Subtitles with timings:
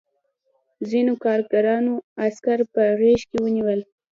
[0.89, 1.93] ځینو کارګرانو
[2.25, 3.79] عسکر په غېږ کې ونیول